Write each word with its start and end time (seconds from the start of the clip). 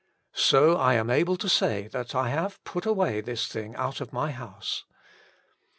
So 0.33 0.77
I 0.77 0.95
am 0.95 1.11
able 1.11 1.37
to 1.37 1.47
say 1.47 1.87
that 1.89 2.15
I 2.15 2.29
have 2.29 2.63
put 2.63 2.87
away 2.87 3.21
this 3.21 3.45
thing 3.45 3.75
out 3.75 4.01
of 4.01 4.11
my 4.11 4.31
house. 4.31 4.83